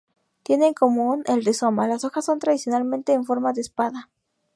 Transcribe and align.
Tienen 0.41 0.69
en 0.69 0.73
común 0.73 1.21
el 1.27 1.45
rizoma, 1.45 1.87
las 1.87 2.03
hojas 2.03 2.25
son 2.25 2.39
tradicionalmente 2.39 3.13
en 3.13 3.23
forma 3.23 3.53
de 3.53 3.61
espada. 3.61 4.09